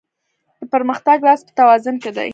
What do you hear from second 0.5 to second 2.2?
د پرمختګ راز په توازن کې